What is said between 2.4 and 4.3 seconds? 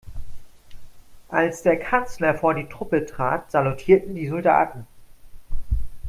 die Truppe trat, salutierten die